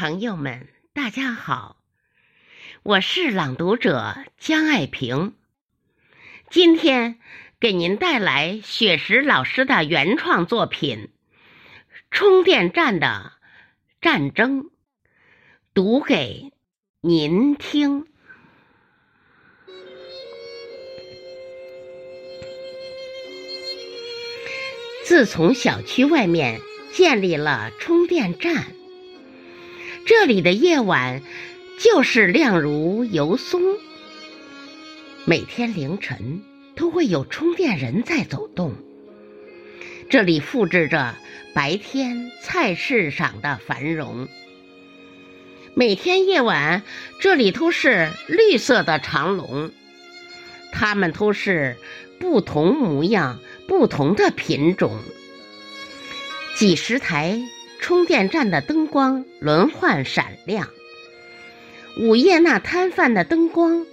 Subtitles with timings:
[0.00, 1.76] 朋友们，大家好，
[2.84, 5.34] 我是朗读者江爱萍。
[6.50, 7.18] 今天
[7.58, 11.08] 给您带来雪石老师的原创作品
[12.12, 13.32] 《充电站的
[14.00, 14.62] 战争》，
[15.74, 16.52] 读给
[17.00, 18.06] 您听。
[25.04, 26.60] 自从小区外面
[26.92, 28.64] 建立了充电站，
[30.08, 31.20] 这里的夜晚
[31.78, 33.60] 就是亮如油松。
[35.26, 36.42] 每天凌晨
[36.74, 38.74] 都会有充电人在走动，
[40.08, 41.14] 这里复制着
[41.52, 44.28] 白天菜市场的繁荣。
[45.74, 46.82] 每天夜晚，
[47.20, 49.70] 这里都是绿色的长龙，
[50.72, 51.76] 它们都是
[52.18, 53.40] 不同模样。
[53.66, 54.98] 不同的品种，
[56.56, 57.38] 几十台
[57.80, 60.68] 充电站的灯光轮换闪亮。
[62.00, 63.86] 午夜那摊贩的灯光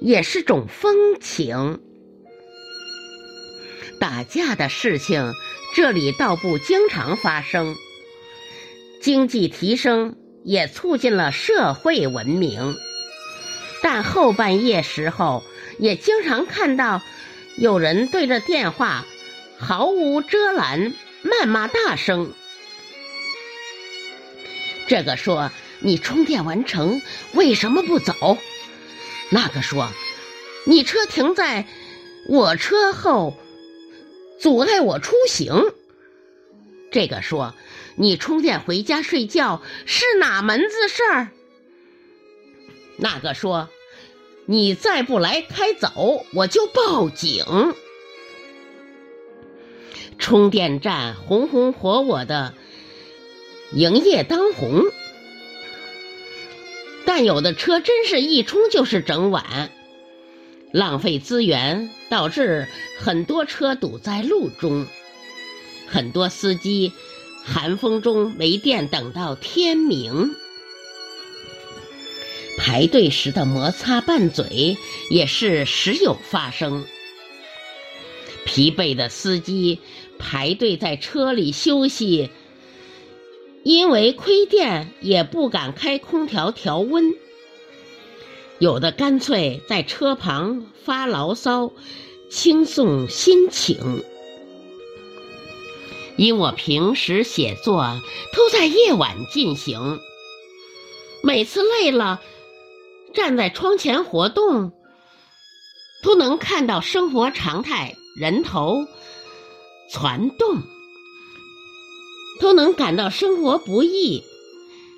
[0.00, 1.80] 也是种风情。
[4.00, 5.32] 打架的事情
[5.74, 7.76] 这里倒不经常发生，
[9.00, 12.76] 经济提升也促进了社会文明，
[13.82, 15.42] 但后半夜时候
[15.78, 17.02] 也经常看到。
[17.58, 19.06] 有人对着电话
[19.58, 20.92] 毫无遮拦
[21.24, 22.34] 谩骂大声。
[24.88, 27.02] 这个说：“你充电完成
[27.34, 28.38] 为什么不走？”
[29.30, 29.88] 那个说
[30.66, 31.66] ：“你车停在
[32.28, 33.36] 我车后，
[34.40, 35.54] 阻碍我出行。”
[36.92, 37.54] 这个说
[37.96, 41.28] ：“你充电回家睡觉是哪门子事儿？”
[42.98, 43.68] 那个说。
[44.48, 47.74] 你再不来开走，我就报警。
[50.20, 52.54] 充电站红红火火的
[53.76, 54.84] 营业当红，
[57.04, 59.70] 但有的车真是一充就是整晚，
[60.72, 64.86] 浪费资源，导致很多车堵在路中，
[65.86, 66.90] 很多司机
[67.44, 70.34] 寒风中没电等到天明。
[72.56, 74.78] 排队时的摩擦拌嘴
[75.10, 76.86] 也是时有发生。
[78.46, 79.80] 疲惫的司机
[80.18, 82.30] 排队在车里休息，
[83.66, 87.16] 因为亏电也不敢开空调调温。
[88.60, 91.72] 有的干脆在车旁发牢骚，
[92.30, 94.04] 倾诉心情。
[96.16, 98.00] 因我平时写作
[98.36, 99.98] 都在夜晚进行，
[101.24, 102.22] 每次累了。
[103.14, 104.70] 站在窗前活动，
[106.04, 108.86] 都能看到生活常态，人头
[109.90, 110.62] 攒动，
[112.40, 114.22] 都能感到生活不易，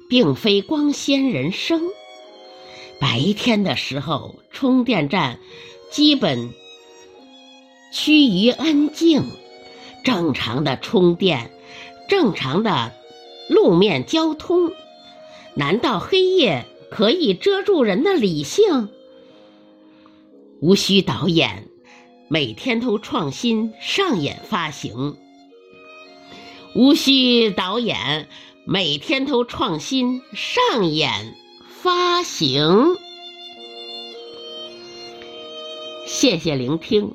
[0.08, 1.82] 并非光鲜人生。
[3.00, 5.38] 白天的时候，充电站
[5.90, 6.50] 基本
[7.92, 9.24] 趋于安静，
[10.04, 11.50] 正常的充电，
[12.08, 12.92] 正常的
[13.48, 14.72] 路面交通，
[15.54, 16.66] 难道黑夜？
[16.90, 18.88] 可以遮住人的理性，
[20.62, 21.68] 无需导演，
[22.28, 25.18] 每天都创新上演发行；
[26.74, 28.28] 无需导演，
[28.64, 31.34] 每天都创新上演
[31.82, 32.96] 发行。
[36.06, 37.14] 谢谢聆听。